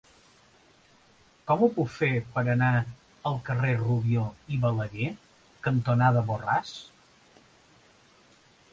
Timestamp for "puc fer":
1.75-2.09